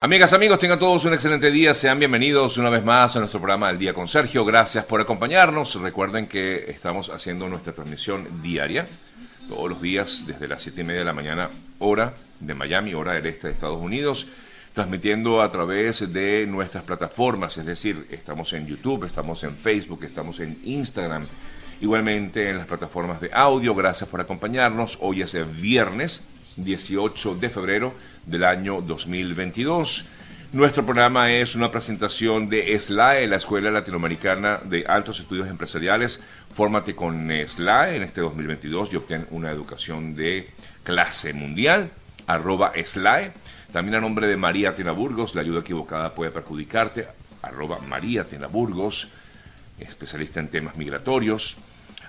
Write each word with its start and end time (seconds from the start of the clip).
Amigas, 0.00 0.32
amigos, 0.32 0.60
tengan 0.60 0.78
todos 0.78 1.04
un 1.06 1.12
excelente 1.12 1.50
día. 1.50 1.74
Sean 1.74 1.98
bienvenidos 1.98 2.56
una 2.56 2.70
vez 2.70 2.84
más 2.84 3.16
a 3.16 3.18
nuestro 3.18 3.40
programa 3.40 3.66
del 3.66 3.78
Día 3.78 3.92
con 3.92 4.06
Sergio. 4.06 4.44
Gracias 4.44 4.84
por 4.84 5.00
acompañarnos. 5.00 5.74
Recuerden 5.74 6.28
que 6.28 6.70
estamos 6.70 7.08
haciendo 7.08 7.48
nuestra 7.48 7.72
transmisión 7.72 8.40
diaria, 8.40 8.86
todos 9.48 9.68
los 9.68 9.82
días, 9.82 10.22
desde 10.24 10.46
las 10.46 10.62
7 10.62 10.82
y 10.82 10.84
media 10.84 11.00
de 11.00 11.04
la 11.04 11.12
mañana, 11.12 11.50
hora 11.80 12.14
de 12.38 12.54
Miami, 12.54 12.94
hora 12.94 13.14
del 13.14 13.26
este 13.26 13.48
de 13.48 13.54
Estados 13.54 13.80
Unidos, 13.80 14.28
transmitiendo 14.72 15.42
a 15.42 15.50
través 15.50 16.12
de 16.12 16.46
nuestras 16.46 16.84
plataformas, 16.84 17.58
es 17.58 17.66
decir, 17.66 18.06
estamos 18.10 18.52
en 18.52 18.68
YouTube, 18.68 19.02
estamos 19.02 19.42
en 19.42 19.56
Facebook, 19.56 20.04
estamos 20.04 20.38
en 20.38 20.60
Instagram, 20.62 21.26
igualmente 21.80 22.50
en 22.50 22.58
las 22.58 22.68
plataformas 22.68 23.20
de 23.20 23.30
audio. 23.32 23.74
Gracias 23.74 24.08
por 24.08 24.20
acompañarnos. 24.20 24.96
Hoy 25.00 25.22
es 25.22 25.34
viernes 25.60 26.28
18 26.58 27.36
de 27.36 27.48
febrero 27.48 27.94
del 28.26 28.44
año 28.44 28.80
2022. 28.80 30.04
Nuestro 30.52 30.84
programa 30.84 31.30
es 31.30 31.54
una 31.54 31.70
presentación 31.70 32.48
de 32.48 32.78
SLAE, 32.78 33.26
la 33.26 33.36
Escuela 33.36 33.70
Latinoamericana 33.70 34.58
de 34.64 34.84
Altos 34.86 35.20
Estudios 35.20 35.48
Empresariales. 35.48 36.22
Fórmate 36.50 36.94
con 36.94 37.30
SLAE 37.30 37.96
en 37.96 38.02
este 38.02 38.22
2022 38.22 38.92
y 38.92 38.96
obtén 38.96 39.26
una 39.30 39.50
educación 39.50 40.14
de 40.14 40.48
clase 40.84 41.32
mundial. 41.32 41.90
Arroba 42.26 42.72
SLAE. 42.82 43.32
También 43.72 43.96
a 43.96 44.00
nombre 44.00 44.26
de 44.26 44.36
María 44.36 44.74
Tenaburgos, 44.74 45.34
la 45.34 45.42
ayuda 45.42 45.60
equivocada 45.60 46.14
puede 46.14 46.30
perjudicarte. 46.30 47.06
Arroba 47.42 47.78
María 47.80 48.24
Tenaburgos, 48.24 49.10
especialista 49.78 50.40
en 50.40 50.48
temas 50.48 50.76
migratorios 50.76 51.56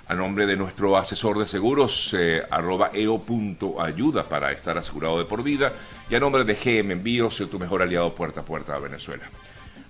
a 0.10 0.16
nombre 0.16 0.48
de 0.48 0.58
nuestro 0.58 0.98
asesor 0.98 1.38
de 1.38 1.46
seguros, 1.46 2.16
eh, 2.18 2.42
arroba 2.50 2.90
eo.ayuda 2.92 4.28
para 4.28 4.52
estar 4.52 4.76
asegurado 4.76 5.20
de 5.20 5.26
por 5.26 5.44
vida, 5.44 5.72
y 6.10 6.16
a 6.16 6.20
nombre 6.20 6.44
de 6.44 6.56
GM 6.56 6.94
Envíos, 6.94 7.38
tu 7.50 7.60
mejor 7.60 7.84
aliado 7.84 8.16
puerta 8.16 8.42
a 8.42 8.44
puerta 8.44 8.76
a 8.76 8.80
Venezuela. 8.80 9.30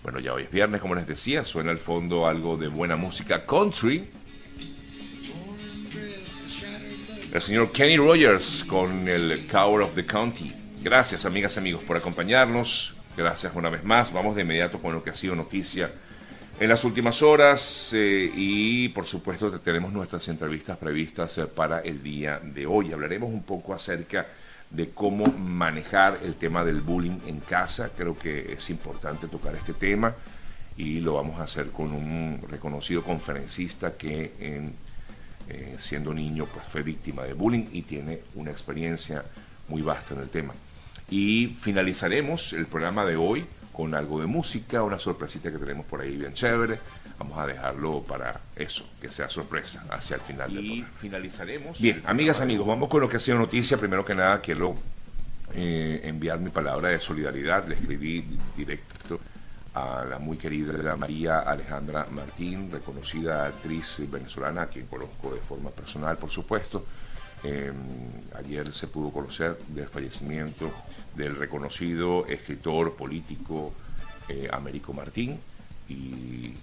Bueno, 0.04 0.20
ya 0.20 0.34
hoy 0.34 0.44
es 0.44 0.52
viernes, 0.52 0.82
como 0.82 0.94
les 0.94 1.08
decía, 1.08 1.46
suena 1.46 1.72
al 1.72 1.78
fondo 1.78 2.28
algo 2.28 2.58
de 2.58 2.68
buena 2.68 2.98
música 2.98 3.46
country. 3.46 4.10
El 7.32 7.42
señor 7.42 7.72
Kenny 7.72 7.96
Rogers 7.96 8.66
con 8.68 9.08
el 9.08 9.48
Cower 9.50 9.84
of 9.84 9.96
the 9.96 10.06
County. 10.06 10.52
Gracias, 10.84 11.26
amigas 11.26 11.56
y 11.56 11.60
amigos, 11.60 11.84
por 11.84 11.96
acompañarnos. 11.96 12.94
Gracias 13.16 13.54
una 13.56 13.70
vez 13.70 13.86
más. 13.86 14.12
Vamos 14.12 14.36
de 14.36 14.42
inmediato 14.42 14.82
con 14.82 14.94
lo 14.94 15.02
que 15.02 15.12
ha 15.12 15.16
sido 15.16 15.36
noticia 15.36 15.90
en 16.60 16.68
las 16.68 16.84
últimas 16.84 17.22
horas 17.24 17.92
eh, 17.94 18.32
y 18.36 18.90
por 18.90 19.06
supuesto 19.06 19.50
tenemos 19.62 19.94
nuestras 19.94 20.28
entrevistas 20.28 20.78
previstas 20.78 21.38
eh, 21.38 21.46
para 21.46 21.80
el 21.80 22.04
día 22.04 22.40
de 22.44 22.66
hoy. 22.66 22.92
Hablaremos 22.92 23.30
un 23.30 23.44
poco 23.44 23.74
acerca 23.74 24.28
de 24.70 24.90
cómo 24.90 25.26
manejar 25.26 26.20
el 26.24 26.36
tema 26.36 26.66
del 26.66 26.82
bullying 26.82 27.20
en 27.28 27.40
casa. 27.40 27.92
Creo 27.96 28.18
que 28.18 28.54
es 28.54 28.70
importante 28.70 29.28
tocar 29.28 29.56
este 29.56 29.74
tema 29.74 30.14
y 30.76 31.00
lo 31.00 31.14
vamos 31.14 31.40
a 31.40 31.44
hacer 31.44 31.68
con 31.68 31.94
un 31.94 32.42
reconocido 32.50 33.04
conferencista 33.04 33.96
que 33.96 34.34
eh, 34.40 35.76
siendo 35.80 36.14
niño 36.14 36.46
pues 36.54 36.68
fue 36.68 36.84
víctima 36.84 37.24
de 37.24 37.34
bullying 37.34 37.68
y 37.72 37.84
tiene 37.84 38.20
una 38.36 38.52
experiencia 38.52 39.24
muy 39.70 39.82
vasta 39.82 40.14
en 40.14 40.22
el 40.22 40.30
tema. 40.30 40.54
Y 41.10 41.56
finalizaremos 41.60 42.52
el 42.52 42.66
programa 42.68 43.06
de 43.06 43.16
hoy 43.16 43.46
con 43.80 43.96
algo 43.96 44.20
de 44.20 44.28
música, 44.28 44.84
una 44.84 45.00
sorpresita 45.00 45.50
que 45.50 45.58
tenemos 45.58 45.86
por 45.86 46.02
ahí 46.02 46.18
bien 46.18 46.34
chévere. 46.34 46.78
Vamos 47.18 47.40
a 47.40 47.48
dejarlo 47.48 48.02
para 48.02 48.42
eso, 48.54 48.86
que 49.00 49.10
sea 49.10 49.30
sorpresa 49.30 49.86
hacia 49.90 50.16
el 50.18 50.22
final. 50.22 50.52
Y 50.52 50.86
finalizaremos. 50.98 51.80
Bien, 51.80 52.04
amigas, 52.06 52.42
amigos, 52.42 52.68
vamos 52.68 52.90
con 52.90 53.00
lo 53.00 53.08
que 53.08 53.16
ha 53.16 53.20
sido 53.22 53.38
noticia. 53.38 53.78
Primero 53.78 54.04
que 54.04 54.14
nada, 54.14 54.42
quiero 54.42 54.76
eh, 55.54 56.02
enviar 56.04 56.40
mi 56.40 56.50
palabra 56.50 56.90
de 56.90 57.00
solidaridad. 57.00 57.70
Le 57.70 57.76
escribí 57.76 58.26
directo 58.58 59.18
a 59.74 60.04
la 60.04 60.20
muy 60.20 60.36
querida 60.36 60.98
María 60.98 61.40
Alejandra 61.40 62.06
Martín, 62.12 62.70
reconocida 62.70 63.46
actriz 63.46 64.02
venezolana, 64.12 64.64
a 64.64 64.68
quien 64.68 64.88
conozco 64.88 65.34
de 65.34 65.40
forma 65.40 65.70
personal, 65.70 66.18
por 66.18 66.32
supuesto. 66.32 66.86
Eh, 67.44 67.72
ayer 68.36 68.74
se 68.74 68.88
pudo 68.88 69.12
conocer 69.12 69.58
del 69.70 69.88
fallecimiento 69.88 70.72
del 71.16 71.36
reconocido 71.36 72.26
escritor 72.28 72.96
político 72.96 73.74
eh, 74.28 74.48
Américo 74.52 74.94
Martín 74.94 75.40
y, 75.88 76.54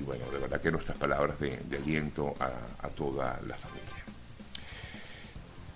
bueno, 0.00 0.24
de 0.30 0.38
verdad 0.38 0.60
que 0.60 0.70
nuestras 0.70 0.96
palabras 0.96 1.38
de, 1.40 1.58
aliento 1.76 2.34
a, 2.38 2.88
toda 2.88 3.40
la 3.46 3.56
familia. 3.56 3.88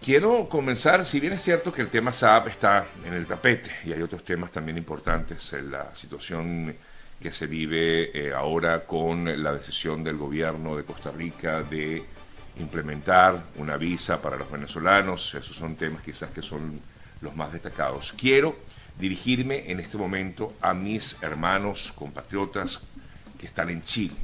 Quiero 0.02 0.48
comenzar, 0.48 1.04
si 1.06 1.18
bien 1.18 1.32
es 1.32 1.42
cierto 1.42 1.72
que 1.72 1.82
el 1.82 1.88
tema 1.88 2.12
SAP 2.12 2.48
está 2.48 2.86
en 3.04 3.14
el 3.14 3.26
tapete 3.26 3.70
y 3.84 3.92
hay 3.92 4.02
otros 4.02 4.24
temas 4.24 4.50
también 4.50 4.76
importantes, 4.76 5.52
en 5.54 5.70
la 5.70 5.94
situación 5.96 6.74
que 7.20 7.32
se 7.32 7.46
vive 7.46 8.10
eh, 8.14 8.34
ahora 8.34 8.84
con 8.84 9.42
la 9.42 9.52
decisión 9.52 10.04
del 10.04 10.18
gobierno 10.18 10.76
de 10.76 10.84
Costa 10.84 11.10
Rica 11.10 11.62
de 11.62 12.04
implementar 12.58 13.42
una 13.56 13.76
visa 13.76 14.20
para 14.22 14.36
los 14.36 14.50
venezolanos, 14.50 15.34
esos 15.34 15.56
son 15.56 15.76
temas 15.76 16.02
quizás 16.02 16.30
que 16.30 16.42
son 16.42 16.80
los 17.20 17.34
más 17.36 17.52
destacados. 17.52 18.12
Quiero 18.12 18.56
dirigirme 18.98 19.70
en 19.70 19.80
este 19.80 19.98
momento 19.98 20.54
a 20.60 20.74
mis 20.74 21.22
hermanos, 21.22 21.92
compatriotas 21.94 22.82
que 23.38 23.46
están 23.46 23.70
en 23.70 23.82
Chile, 23.82 24.14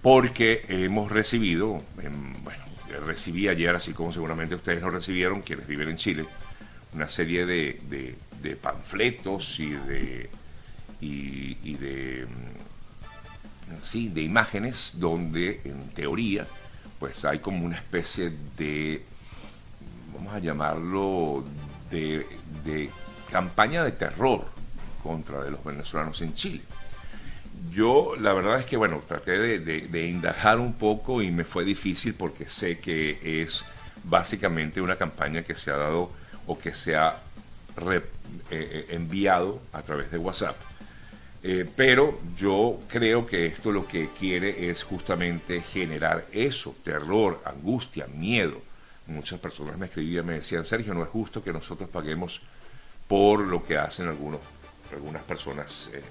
porque 0.00 0.64
hemos 0.68 1.10
recibido, 1.10 1.82
bueno, 1.94 2.64
recibí 3.04 3.48
ayer, 3.48 3.74
así 3.74 3.92
como 3.92 4.12
seguramente 4.12 4.54
ustedes 4.54 4.82
lo 4.82 4.90
recibieron, 4.90 5.42
quienes 5.42 5.66
viven 5.66 5.88
en 5.88 5.96
Chile, 5.96 6.24
una 6.92 7.08
serie 7.08 7.44
de, 7.46 7.80
de, 8.40 8.56
panfletos 8.56 9.58
y 9.58 9.70
de, 9.70 10.30
y, 11.00 11.56
y 11.64 11.74
de, 11.76 12.26
mm, 12.26 13.82
sí, 13.82 14.10
de 14.10 14.22
imágenes 14.22 14.96
donde 14.98 15.60
en 15.64 15.88
teoría 15.88 16.46
pues 17.04 17.22
hay 17.26 17.40
como 17.40 17.66
una 17.66 17.76
especie 17.76 18.32
de, 18.56 19.04
vamos 20.14 20.32
a 20.32 20.38
llamarlo, 20.38 21.44
de, 21.90 22.88
campaña 23.30 23.84
de 23.84 23.92
terror 23.92 24.46
contra 25.02 25.44
de 25.44 25.50
los 25.50 25.62
venezolanos 25.62 26.22
en 26.22 26.32
Chile. 26.32 26.62
Yo 27.70 28.14
la 28.18 28.32
verdad 28.32 28.58
es 28.58 28.64
que, 28.64 28.78
bueno, 28.78 29.02
traté 29.06 29.58
de, 29.58 30.08
indagar 30.08 30.58
un 30.58 30.72
poco 30.72 31.20
y 31.20 31.30
me 31.30 31.44
fue 31.44 31.66
difícil 31.66 32.14
porque 32.14 32.48
sé 32.48 32.78
que 32.78 33.42
es 33.42 33.66
básicamente 34.04 34.80
una 34.80 34.96
campaña 34.96 35.42
que 35.42 35.54
se 35.56 35.72
ha 35.72 35.76
dado 35.76 36.10
o 36.46 36.58
que 36.58 36.74
se 36.74 36.96
ha 36.96 37.18
eh, 37.90 38.02
eh, 38.50 38.86
enviado 38.88 39.60
a 39.74 39.82
través 39.82 40.10
de 40.10 40.16
WhatsApp. 40.16 40.56
Eh, 41.46 41.68
pero 41.76 42.18
yo 42.36 42.80
creo 42.88 43.26
que 43.26 43.46
esto 43.46 43.70
lo 43.70 43.86
que 43.86 44.08
quiere 44.18 44.70
es 44.70 44.82
justamente 44.82 45.60
generar 45.60 46.26
eso, 46.32 46.74
terror, 46.82 47.42
angustia, 47.44 48.06
miedo 48.06 48.62
muchas 49.06 49.38
personas 49.38 49.76
me 49.76 49.86
escribían, 49.86 50.26
me 50.26 50.34
decían, 50.34 50.64
Sergio, 50.64 50.94
no 50.94 51.02
es 51.02 51.08
justo 51.08 51.42
que 51.42 51.52
nosotros 51.52 51.88
paguemos 51.88 52.40
por 53.06 53.40
lo 53.40 53.64
que 53.64 53.76
hacen 53.76 54.08
algunos, 54.08 54.40
algunas 54.92 55.22
personas 55.22 55.90
eh, 55.92 56.02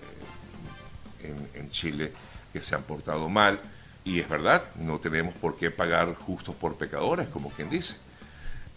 en, 1.56 1.70
Chile 1.70 2.12
que 2.52 2.62
se 2.62 2.76
han 2.76 2.84
portado 2.84 3.30
mal. 3.30 3.60
Y 4.06 4.20
es 4.20 4.30
verdad, 4.30 4.64
no 4.76 5.00
tenemos 5.00 5.34
por 5.36 5.58
qué 5.58 5.72
pagar 5.72 6.14
justos 6.14 6.56
por 6.56 6.76
pecadores, 6.76 7.28
como 7.30 7.50
quien 7.50 7.70
dice. 7.70 7.96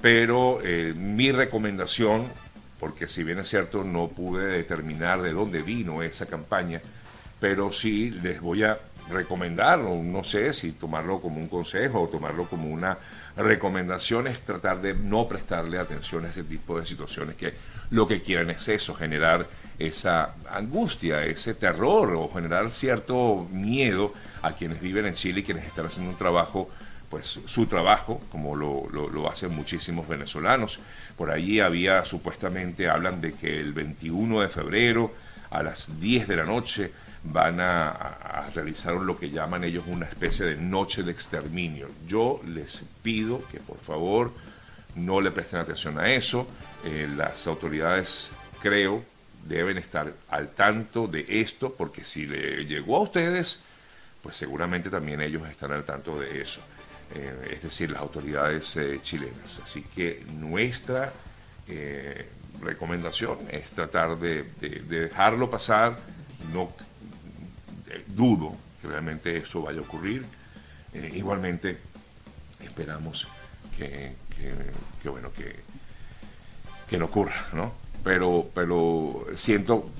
Pero 0.00 0.60
eh, 0.62 0.94
mi 0.96 1.32
recomendación, 1.32 2.26
porque 2.78 3.08
si 3.08 3.24
bien 3.24 3.38
es 3.38 3.48
cierto, 3.48 3.84
no 3.84 4.08
pude 4.08 4.46
determinar 4.46 5.22
de 5.22 5.32
dónde 5.32 5.62
vino 5.62 6.02
esa 6.02 6.26
campaña, 6.26 6.80
pero 7.40 7.72
sí 7.72 8.10
les 8.10 8.40
voy 8.40 8.62
a 8.62 8.78
recomendar, 9.10 9.80
o 9.80 10.02
no 10.02 10.24
sé 10.24 10.52
si 10.52 10.72
tomarlo 10.72 11.20
como 11.20 11.38
un 11.38 11.48
consejo 11.48 12.02
o 12.02 12.08
tomarlo 12.08 12.46
como 12.46 12.68
una 12.68 12.98
recomendación, 13.36 14.26
es 14.26 14.42
tratar 14.42 14.80
de 14.80 14.94
no 14.94 15.28
prestarle 15.28 15.78
atención 15.78 16.24
a 16.24 16.30
ese 16.30 16.42
tipo 16.42 16.78
de 16.78 16.86
situaciones 16.86 17.36
que 17.36 17.54
lo 17.90 18.08
que 18.08 18.22
quieren 18.22 18.50
es 18.50 18.66
eso, 18.68 18.94
generar 18.94 19.46
esa 19.78 20.34
angustia, 20.50 21.24
ese 21.24 21.54
terror 21.54 22.14
o 22.14 22.32
generar 22.32 22.70
cierto 22.70 23.46
miedo 23.52 24.12
a 24.42 24.52
quienes 24.52 24.80
viven 24.80 25.06
en 25.06 25.14
Chile 25.14 25.40
y 25.40 25.42
quienes 25.42 25.66
están 25.66 25.86
haciendo 25.86 26.10
un 26.10 26.18
trabajo 26.18 26.70
pues 27.10 27.40
su 27.46 27.66
trabajo, 27.66 28.20
como 28.30 28.56
lo, 28.56 28.88
lo, 28.90 29.30
hacen 29.30 29.54
muchísimos 29.54 30.08
venezolanos. 30.08 30.80
Por 31.16 31.30
ahí 31.30 31.60
había, 31.60 32.04
supuestamente, 32.04 32.88
hablan 32.88 33.20
de 33.20 33.32
que 33.32 33.60
el 33.60 33.72
21 33.72 34.40
de 34.40 34.48
febrero 34.48 35.14
a 35.50 35.62
las 35.62 36.00
10 36.00 36.28
de 36.28 36.36
la 36.36 36.44
noche 36.44 36.92
van 37.32 37.60
a, 37.60 38.48
realizar 38.54 38.94
lo 38.94 39.18
que 39.18 39.30
llaman 39.30 39.64
ellos 39.64 39.84
una 39.86 40.06
especie 40.06 40.46
de 40.46 40.56
noche 40.56 41.02
de 41.02 41.12
exterminio. 41.12 41.88
Yo 42.06 42.40
les 42.46 42.84
pido 43.02 43.42
que 43.50 43.58
por 43.58 43.78
favor 43.78 44.32
no 44.94 45.20
le 45.20 45.30
presten 45.30 45.60
atención 45.60 45.98
a 45.98 46.10
eso. 46.12 46.46
Eh, 46.84 47.08
las 47.16 47.46
autoridades, 47.46 48.30
creo, 48.62 49.04
deben 49.46 49.78
estar 49.78 50.12
al 50.28 50.50
tanto 50.50 51.06
de 51.06 51.26
esto, 51.28 51.74
porque 51.74 52.04
si 52.04 52.26
le 52.26 52.64
llegó 52.64 52.96
a 52.96 53.00
ustedes, 53.00 53.62
pues 54.22 54.36
seguramente 54.36 54.88
también 54.90 55.20
ellos 55.20 55.46
están 55.48 55.72
al 55.72 55.84
tanto 55.84 56.18
de 56.18 56.40
eso. 56.40 56.60
Eh, 57.14 57.52
es 57.52 57.62
decir, 57.62 57.90
las 57.90 58.00
autoridades 58.00 58.76
eh, 58.76 58.98
chilenas. 59.00 59.60
Así 59.62 59.82
que 59.82 60.24
nuestra 60.38 61.12
recomendación 62.60 63.38
es 63.50 63.70
tratar 63.70 64.18
de, 64.18 64.44
dejarlo 64.88 65.50
pasar. 65.50 65.96
No 66.52 66.72
eh, 67.88 68.04
dudo 68.06 68.54
que 68.80 68.88
realmente 68.88 69.36
eso 69.36 69.62
vaya 69.62 69.80
a 69.80 69.82
ocurrir. 69.82 70.24
Eh, 70.92 71.12
igualmente 71.14 71.78
esperamos 72.60 73.28
que, 73.76 74.14
bueno 75.04 75.32
que, 75.32 75.56
que 76.88 76.98
no 76.98 77.06
ocurra, 77.06 77.48
¿no? 77.52 77.74
Pero, 78.02 78.50
pero 78.54 79.26
siento, 79.34 79.90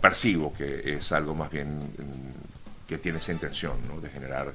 percibo 0.00 0.54
que 0.54 0.94
es 0.94 1.12
algo 1.12 1.34
más 1.34 1.50
bien 1.50 1.78
mm, 1.78 2.86
que 2.88 2.98
tiene 2.98 3.18
esa 3.18 3.32
intención, 3.32 3.76
¿no? 3.88 4.00
De 4.00 4.08
generar 4.08 4.52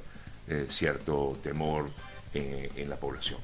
cierto 0.68 1.36
temor 1.42 1.88
en 2.34 2.88
la 2.88 2.96
población. 2.96 3.38